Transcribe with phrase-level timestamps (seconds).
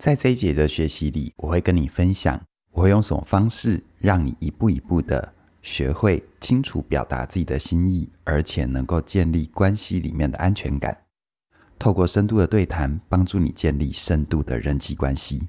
[0.00, 2.40] 在这一节的学习里，我会跟你分享，
[2.72, 5.30] 我会用什么方式让你一步一步的
[5.60, 10.96] 学会清楚表达自己的心意，而且能够建立关系里面的安全感。
[11.78, 15.48] 透过深度的对谈，帮助你建立深度的人际关系。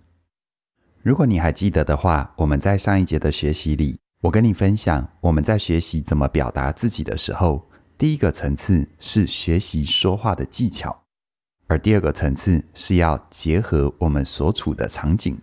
[1.02, 11.04] 如果你还记得的话，我们在上一节的学习里，我跟你分享，我们在学习怎么表达自己的时候，第一个层次是学习说话的技巧。
[11.72, 15.40] 而第二个层次是要结合我们所处的场景。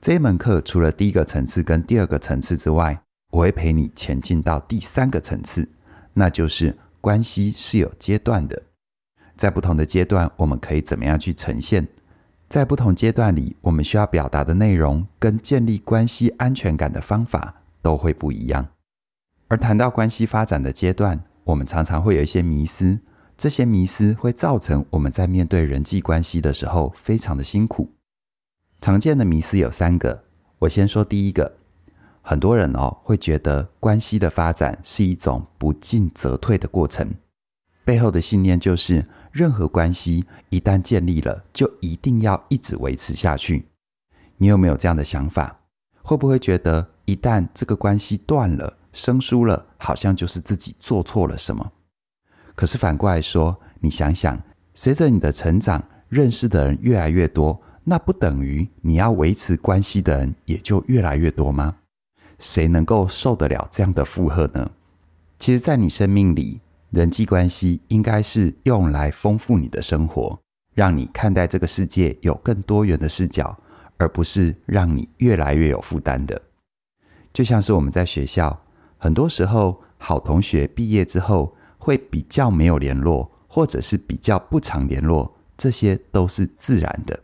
[0.00, 5.68] 这一门课除了第一个层次跟第二个层次之外，我会陪你前进到第三个层次，
[6.12, 8.62] 那就是关系是有阶段的。
[9.36, 11.88] 在不同的阶段，我们可以怎么样去呈现？
[12.48, 18.68] 在不同阶段里，我们需要表达的内容跟建立关系安全感的方法都会不一样。
[19.48, 23.00] 而谈到关系发展的阶段，我们常常会有一些迷思。
[23.42, 27.90] 这些迷思会造成我们在面对人际关系的时候非常的辛苦。
[28.80, 30.22] 常见的迷思有三个，
[30.60, 31.56] 我先说第一个。
[32.20, 37.12] 很多人哦会觉得关系的发展是一种不进则退的过程，
[37.84, 43.66] 背后的信念就是任何关系一旦建立了，就一定要一直维持下去。
[44.36, 45.58] 你有没有这样的想法？
[46.04, 51.72] 会不会觉得一旦这个关系断了、生疏了，好像就是自己做错了什么？
[52.54, 54.40] 可是反过来说，你想想，
[54.74, 61.76] 随着你的成长，认识的人越来越多，那不等于你要维持关系的人也就越来越多吗？
[62.38, 64.70] 谁能够受得了这样的负荷呢？
[65.38, 66.60] 其实，在你生命里，
[66.90, 70.38] 人际关系应该是用来丰富你的生活，
[70.74, 73.56] 让你看待这个世界有更多元的视角，
[73.96, 76.40] 而不是让你越来越有负担的。
[77.32, 78.62] 就像是我们在学校，
[78.98, 87.18] 很多时候，好同学毕业之后，会比较没有联络，或者是比较不常联络，这些都是自然的。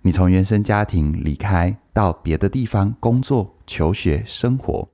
[0.00, 4.88] 你从原生家庭离开到别的地方工作、求学、生活，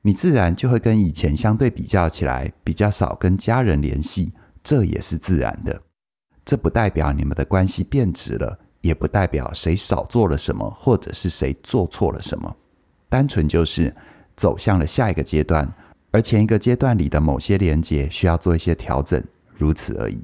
[0.00, 4.32] 你自然就会跟以前相对比较起来，比较少跟家人联系，
[4.64, 5.82] 这也是自然的。
[6.42, 12.56] 这不代表你们的关系变质了，也不代表谁少做了什么，或者是谁做错了什么，
[13.10, 13.94] 单纯就是
[14.36, 15.70] 走向了下一个阶段。
[16.16, 19.22] 而前一个阶段里的某些连接需要做一些调整，
[19.54, 20.18] 如此而已。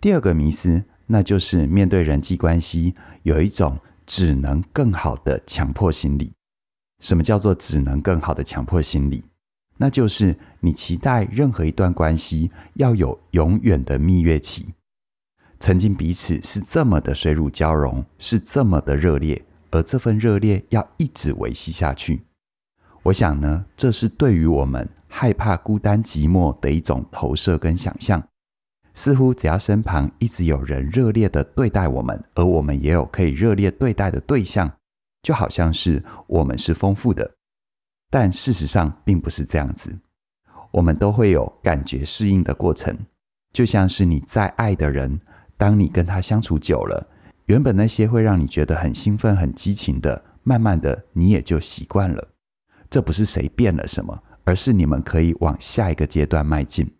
[0.00, 6.32] 第二个迷思，那就是面对人际关系有一种只能更好的强迫心理。
[6.98, 9.22] 什么叫做只能更好的强迫心理？
[9.76, 14.66] 那就是你期待任何一段关系要有永远的蜜月期，
[15.60, 22.24] 曾经彼此是这么的水乳交融，是这么的热烈，而这份热烈要一直维系下去。
[23.04, 24.88] 我想呢，这是对于我们。
[25.16, 28.20] 害怕孤单寂寞的一种投射跟想象，
[28.94, 34.68] 似乎只要身旁一直有人热烈的对待我们，而我们也有可以热烈对待的对象，
[35.22, 37.30] 就好像是我们是丰富的。
[38.10, 39.96] 但事实上并不是这样子，
[40.72, 42.98] 我们都会有感觉适应的过程，
[43.52, 45.20] 就像是你再爱的人，
[45.56, 47.06] 当你跟他相处久了，
[47.46, 52.28] 原本那些会让你觉得很兴奋、很激情的，慢慢的你也就习惯了。
[52.90, 54.20] 这不是谁变了什么。
[54.44, 56.90] 而是你们可以往下一个阶段迈进。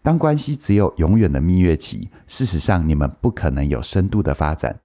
[0.00, 4.80] 当关系只有永远的蜜月期，事实上你们不可能有深度的发展，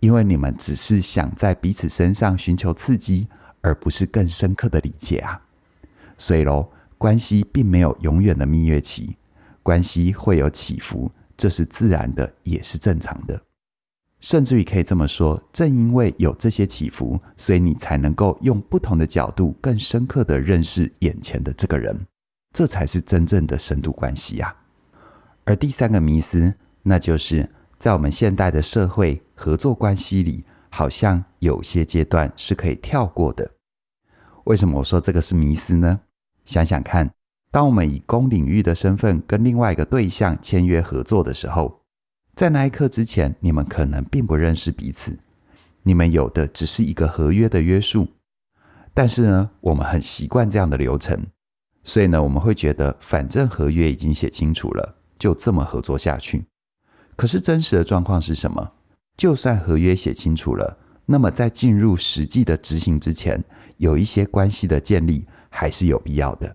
[0.00, 3.26] 因为你们只是想在彼此身上寻求刺激，
[3.62, 5.40] 而不是更深刻的理解啊。
[6.18, 9.16] 所以喽，关系并没有永远的蜜月期，
[9.62, 13.40] 关系会有起伏，这是自然的，也是正常的。
[14.20, 21.96] 甚至于可以这么说，正因为有这些起伏，所以你才能够用不同的角度，更深刻地认识眼前的这个人，
[22.52, 24.52] 这才是真正的深度关系呀。
[25.44, 26.52] 而第三个迷思，
[26.82, 27.48] 那就是
[27.78, 33.48] 在我们现代的社会合作关系里，好像有些阶段是可以跳过的。
[34.44, 36.00] 为什么我说这个是迷思呢？
[36.44, 37.08] 想想看，
[37.52, 41.77] 当我们以公领域的身份跟另外一个对象签约合作的时候。
[42.38, 45.18] 在那一刻之前，你们可能并不认识彼此，
[45.82, 48.06] 你们有的只是一个合约的约束。
[48.94, 51.20] 但是呢，我们很习惯这样的流程，
[51.82, 56.44] 所以呢，我们会觉得反正合约已经写清楚了，就这么合作下去。
[57.16, 58.70] 可是真实的状况是什么？
[59.16, 63.42] 就算合约写清楚了，那么在进入实际的执行之前，
[63.78, 66.54] 有一些关系的建立还是有必要的，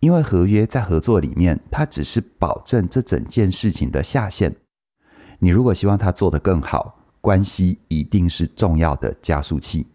[0.00, 4.56] 因为合约在合作里面，它只是保证这整件事情的下限。
[5.42, 9.86] 你如果希望他做得更好，关系一定是重要的加速器。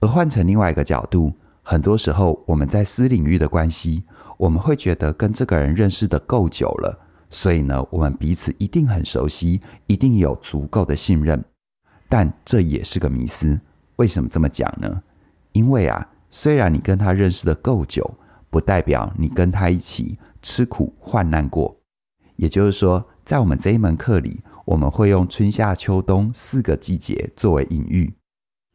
[0.00, 1.32] 而换成另外一个角度，
[1.64, 4.04] 很多时候我们在私领域的关系，
[4.36, 6.96] 我们会觉得跟这个人认识得够久了，
[7.28, 11.44] 所以呢，我们彼此一定很熟悉，一定有足够的信任。
[12.08, 13.60] 但这也是个迷思。
[13.96, 15.02] 为什么这么讲呢？
[15.50, 18.08] 因为啊，虽然你跟他认识的够久，
[18.48, 21.76] 不代表你跟他一起吃苦患难过。
[22.36, 28.12] 也就是说，在我们这一门课里，我们会用春夏秋冬四个季节作为隐喻。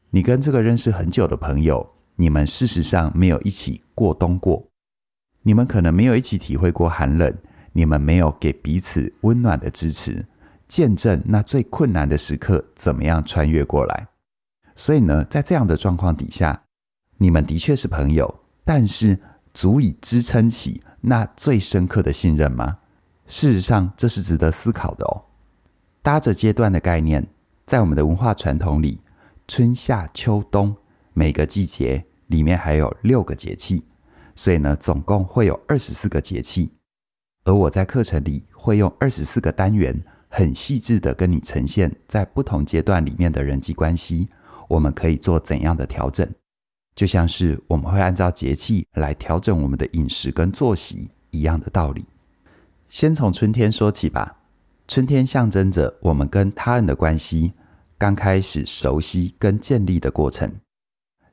[0.09, 4.67] 你跟这个认识很久的朋友，你们事实上没有一起过冬过，
[5.43, 7.31] 你们可能没有一起体会过寒冷，
[7.73, 10.25] 你们没有给彼此温暖的支持，
[10.67, 14.07] 见证那最困难的时刻怎么样穿越过来。
[14.75, 16.59] 所以呢，在这样的状况底下，
[17.19, 19.19] 你们的确是朋友，但是
[19.53, 22.79] 足以支撑起那最深刻的信任吗？
[23.27, 25.25] 事实上，这是值得思考的哦。
[26.03, 27.25] 搭着阶段的概念，
[27.65, 28.99] 在我们的文化传统里。
[29.45, 30.73] 春夏秋冬
[31.13, 33.83] 每个季节里面还有六个节气，
[34.35, 36.71] 所以呢，总共会有二十四个节气。
[37.43, 44.29] 而我在课程里会用二十四个单元，很细致的跟你呈现，在不同阶段里面的人际关系，
[44.69, 46.29] 我们可以做怎样的调整，
[46.95, 52.05] 就像是我们会按照节气来调整我们的饮食跟作息一样的道理。
[52.87, 54.37] 先从春天说起吧，
[54.87, 57.53] 春天象征着我们跟他人的关系。
[57.95, 60.51] 刚开始熟悉跟建立的过程，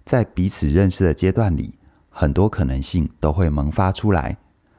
[0.04, 1.74] 在彼此认识的阶段里，
[2.08, 4.36] 很多可能性都会萌发出来。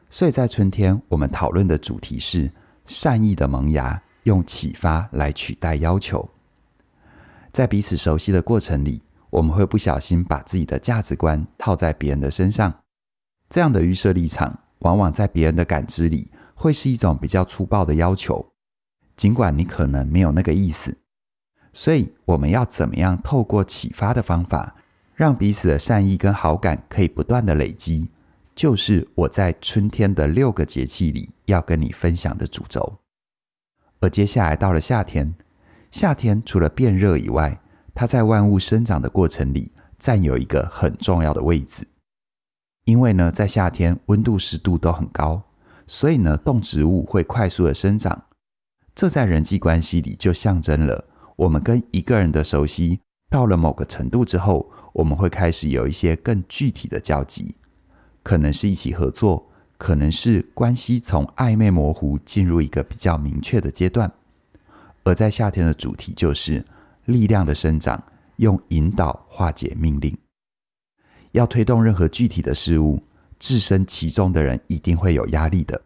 [0.09, 2.49] 所以在春天，我们讨论的主题是
[2.85, 6.29] 善意的萌芽，用启发来取代要求。
[7.51, 12.73] 在彼此熟悉的过程里，我们会不小心把自己的价值观套在别人的身上，
[13.49, 18.50] 这样的预设立场，往往在别人的感知里，会是一种比较粗暴的要求，
[19.21, 20.97] 尽管你可能没有那个意思。
[21.73, 24.75] 所以，我们要怎么样透过启发的方法，
[25.13, 28.09] 让彼此的善意跟好感可以不断的累积，
[28.55, 32.97] 就是我在春天的六个节气里要跟你分享的主轴。
[33.99, 35.35] 而接下来到了夏天，
[35.91, 37.61] 夏天除了变热以外，
[37.93, 41.87] 它在万物生长的过程里占有一个很重要的位置。
[42.85, 45.43] 因为呢，在夏天温度湿度都很高，
[45.85, 48.23] 所以呢，动植物会快速的生长，
[48.93, 51.05] 这在人际关系里就象征了。
[51.35, 52.99] 我们跟一个人的熟悉
[53.29, 57.55] 到了某个程度之后，我们会开始有一些更具体的交集，
[58.21, 64.11] 可能是一起合作，可能是关系从暧昧模糊进入一个比较明确的阶段。
[65.03, 66.63] 而在夏天的主题就是
[67.05, 68.03] 力量的生长，
[68.35, 70.15] 用引导化解命令。
[71.31, 73.01] 要推动任何具体的事物，
[73.39, 75.81] 置身其中的人一定会有压力的，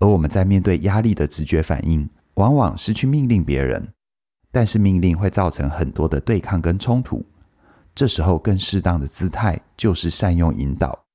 [0.00, 3.92] 而我们在面对压力的直觉反应，往往是去命令别人。
[4.50, 7.26] 但是命令会造成很多的对抗跟冲突，
[7.92, 11.06] 这时候更适当的姿态就是善用引导。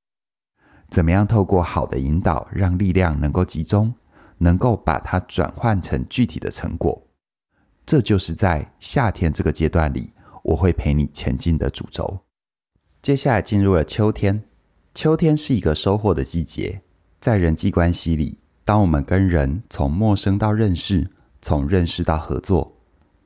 [0.90, 3.94] 怎么样透过好的引导，让力量能够集中，
[4.40, 7.02] 能够把它转换成具体的成果？
[7.86, 10.12] 这就是在夏天这个阶段里，
[10.44, 12.20] 我会陪你前进的主轴。
[13.02, 14.44] 接下来进入了秋天，
[14.94, 16.82] 秋天是一个收获的季节，
[17.22, 18.39] 在人际关系里，
[18.70, 21.10] 当我们跟人从陌生到认识，
[21.42, 22.72] 从认识到合作。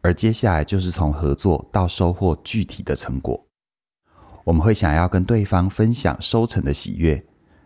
[0.02, 3.46] 而接下来就是从合作到收获具体的成果，
[4.46, 7.22] 我们会想要跟对方分享收成的喜悦，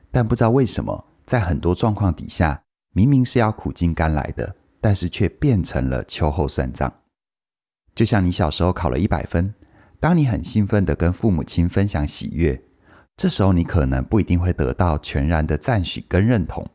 [0.09, 2.63] 但不知道为什么，在很多状况底下，
[2.95, 6.91] 明明是要苦尽甘来的，但是却变成了秋后算账。
[7.93, 9.53] 就像你小时候考了一百分，
[9.99, 12.59] 当你很兴奋地跟父母亲分享喜悦，
[13.15, 16.67] 这时候你可能不一定会得到全然的赞许跟认同，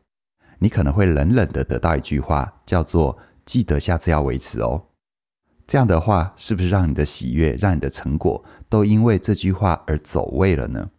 [0.63, 4.81] 你可能会冷冷地得到一句话，叫做“记得下次要维持哦”。
[5.67, 10.89] 这样的话，是不是让你的喜悦、让你的成果都因为这句话而走位了呢？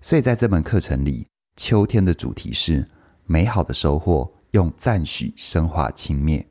[0.00, 2.88] 所以在这门课程里，秋天的主题是
[3.26, 6.46] 美好的收获，用赞许升华轻蔑。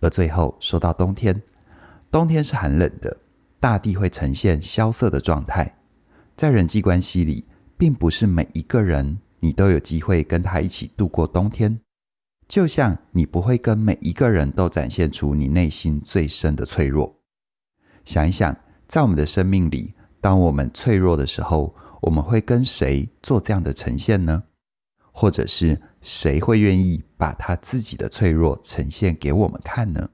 [0.00, 1.40] 而最后说到冬天，
[2.10, 3.16] 冬天是寒冷的，
[3.60, 5.78] 大地会呈现萧瑟的状态。
[6.36, 7.46] 在人际关系里，
[7.78, 11.80] 并不是每一个人你都有机会跟他一起度过冬天。
[12.48, 17.20] 就像你不会跟每一个人都展现出你内心最深的脆弱。
[18.04, 18.56] 想一想，
[18.88, 24.42] 在我们的生命里，当我们脆弱的时候，我们会跟谁做这样的呈现呢？
[25.12, 30.10] 或者是谁会愿意把他自己的脆弱呈现给我们看呢？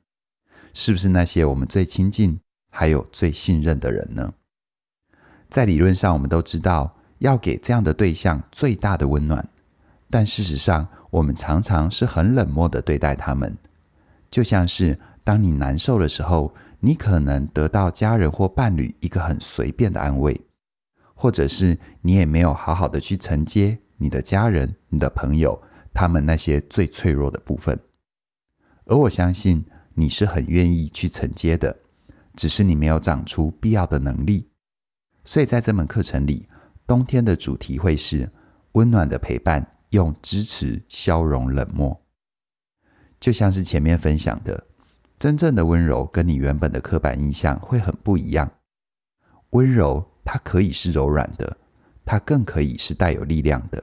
[0.74, 2.38] 是不是那些我们最亲近
[2.70, 4.34] 还有最信任的人呢？
[5.48, 9.48] 在理论上，我们都知道要给这样的对象最大的温暖，
[10.10, 13.56] 但事实上，我们常常是很冷漠的对待他们，
[14.30, 20.40] 就像是当你难受的时候，你可能得到家人或伴侣一个很随便的安慰，
[21.14, 25.60] 或者是你也没有好好的去承接你的家人、你的朋友
[25.94, 27.78] 他们那些最脆弱的部分。
[28.84, 31.74] 而我相信你是很愿意去承接的，
[32.36, 34.48] 只是你没有长出必要的能力。
[35.24, 36.46] 所以在这门课程里，
[36.86, 38.30] 冬天的主题会是
[38.72, 42.00] 温暖的陪伴，用支持消融冷漠。
[43.18, 44.66] 就像是前面分享的，
[45.18, 48.50] 真正的温柔跟你原本的刻板印象会很不一样。
[49.50, 51.56] 温柔它可以是柔软的，
[52.04, 53.82] 它更可以是带有力量的。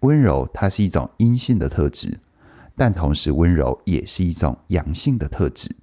[0.00, 2.18] 温柔它是一种阴性的特质，
[2.76, 5.74] 但同时温柔也是一种阳性的特质。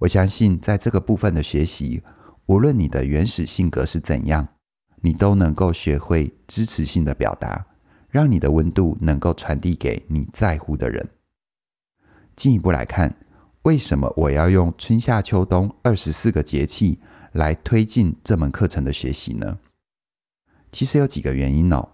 [0.00, 2.02] 我相信在这个部分的学习，
[2.46, 4.48] 无论你的原始性格是怎样，
[5.00, 7.66] 你都能够学会支持性的表达，
[8.08, 11.08] 让你的温度能够传递给你在乎的人。
[12.36, 13.16] 进一步来看，
[13.62, 16.98] 为什么我要用春夏秋冬二十四个节气
[17.32, 19.58] 来推进这门课程的学习呢？
[20.70, 21.88] 其实有几个原因哦。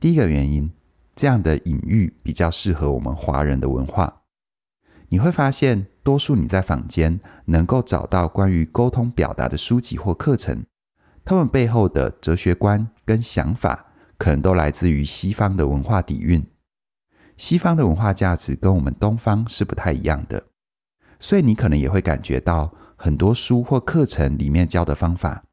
[0.00, 0.70] 第一个原因，
[1.16, 4.22] 这样的隐喻比较适合我们华人的文化。
[5.08, 10.64] 你会发现，多数你在坊间能够找到关于沟通表达的书籍或课程，
[11.28, 16.42] 他们背后的哲学观跟想法，可能都来自于西方的文化底蕴。
[17.36, 20.42] 西方的文化价值跟我们东方是不太一样的，
[21.20, 25.44] 所以你可能也会感觉到很多书或课程里面教的方法，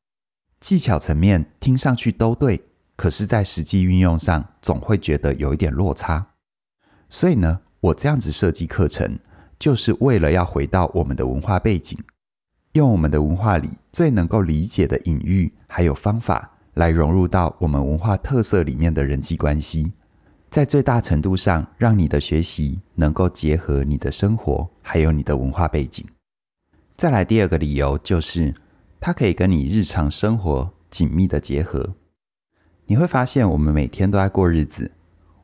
[0.62, 2.64] 技巧层面听上去都对，
[2.96, 6.26] 可是，在实际运用上总会觉得有一点落差。
[7.10, 9.20] 所以呢，我这样子设计课程，
[9.60, 12.00] 就是为了要回到我们的文化背景，
[12.76, 19.94] 用我们的文化里最能够理解的隐喻还有方法，来融入到我们文化特色里面的人际关系。
[20.50, 26.06] 在最大程度上，让你的学习能够结合你的生活，还有你的文化背景。
[26.98, 28.54] 再来第二个理由就是，
[29.00, 31.96] 它可以跟你日常生活紧密的结合。
[32.88, 34.92] 你会发现，我们每天都在过日子，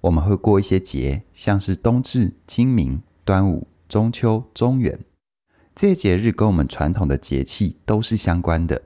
[0.02, 5.00] 我们会过一些节，像是冬至、清明、端午、中秋、中元，
[5.82, 8.80] 这些节日跟我们传统的节气都是相关的。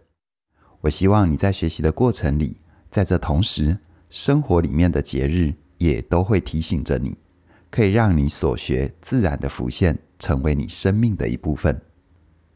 [0.80, 2.56] 我希望你在学习的过程里，
[2.90, 3.78] 在这同时，
[4.10, 5.54] 生活里面的节日。
[5.78, 7.18] 也都会提醒着你，
[7.70, 11.82] 可以让你所学自然的浮现，成为你生命的一部分。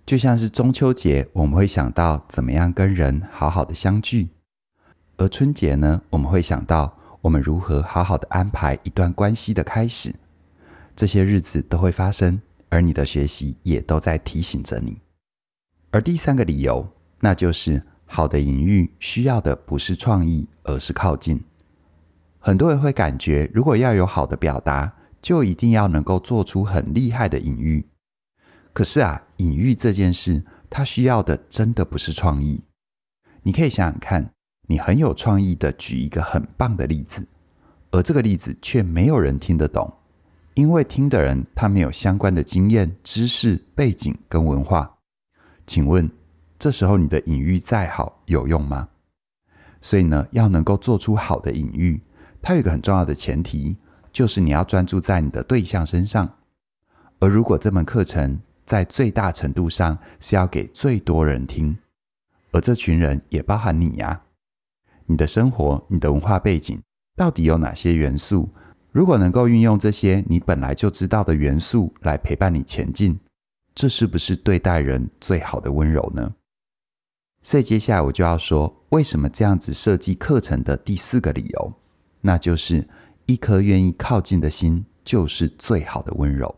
[0.06, 4.30] 就像是中秋节，我们会想到怎么样跟人好好的相聚；
[5.18, 10.16] 而春节呢，我们会想到我们如何好好的安排一段关系的开始。
[10.96, 14.98] 这些日子都会发生，而你的学习也都在提醒着你。
[15.92, 16.88] 而第三个理由，
[17.20, 21.44] 那就是好的隐喻需要的不是创意，而是靠近。
[22.40, 27.86] 很多人会感觉，如果要有好的表达，就一定要能够做出很厉害的隐喻。
[28.72, 32.64] 可是啊，隐喻这件事，它需要的真的不是创意。
[33.44, 34.32] 你可以想想看，
[34.68, 37.28] 你很有创意的举一个很棒的例子，
[37.92, 39.92] 而这个例子却没有人听得懂，
[40.56, 44.98] 因为听的人他没有相关的经验、知识、背景跟文化。
[45.66, 46.10] 请问，
[46.58, 48.90] 这时候你的隐喻再好有用吗？
[49.82, 52.02] 所以呢，要能够做出好的隐喻。
[52.42, 53.78] 它有一个很重要的前提，
[54.12, 56.30] 就是你要专注在你的对象身上。
[57.20, 61.78] 而如果这门课程在最大程度上是要给最多人听，
[62.52, 64.22] 而这群人也包含你呀，
[65.06, 66.82] 你的生活、你的文化背景
[67.16, 68.50] 到底有哪些元素？
[68.92, 73.20] 如果能够运用这些你本来就知道的元素来陪伴你前进，
[73.76, 76.34] 这是不是对待人最好的温柔呢？
[77.42, 81.74] 所以接下来我就要说，为什么这样子设计课程的第四个理由。
[82.22, 82.86] 那就是
[83.28, 86.54] 一颗愿意靠近的心，就是最好的温柔。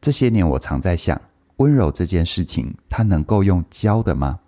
[0.00, 1.18] 这些年，我常在想，
[1.56, 4.40] 温柔这件事情，它能够用教的吗？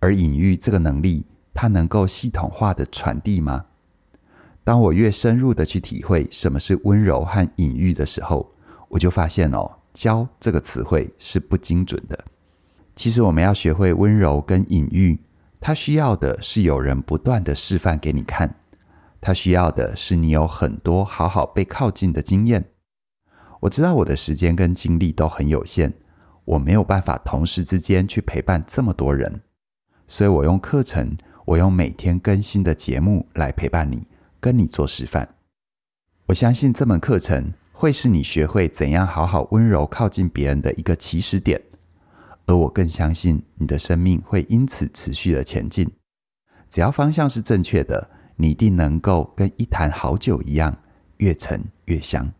[0.00, 3.64] 而隐喻这个能力，它能够系统化的传递吗？
[4.64, 8.52] 当我越深入的去体会什么是温柔和隐喻的时候，
[8.88, 12.24] 我就发现哦，教这个词汇是不精准的。
[12.94, 15.18] 其实，我们要学会温柔跟隐喻，
[15.60, 18.54] 它需要的是有人不断的示范给你看。
[19.20, 22.64] 他需要的是你有很多好好被靠近的经验。
[23.60, 25.92] 我知道我的时间跟精力都很有限，
[26.44, 29.40] 我没有办法同时之间去陪伴这么多人，
[30.08, 34.04] 所以我用课程，我用每天更新的节目来陪伴你，
[34.42, 35.36] 跟你做示范。
[36.26, 41.62] 我相信这门课程会是你学会怎样好好温柔靠近别人的一个起始点，
[42.46, 45.88] 而我更相信你的生命会因此持续的前进。
[46.68, 48.10] 只要方向是正确的。
[48.34, 50.76] 你一定能够跟一坛好酒一样，
[51.18, 52.32] 越陈越香。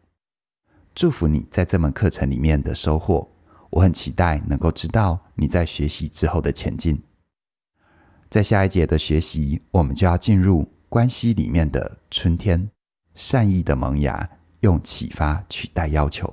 [0.94, 3.28] 祝福你在这门课程里面的收获，
[3.70, 7.00] 我很期待能够知道你在学习之后的前进。
[8.30, 12.70] 在下一节的学习，我们就要进入关系里面的春天，
[13.14, 14.28] 善意的萌芽，
[14.60, 16.30] 用启发取代要求。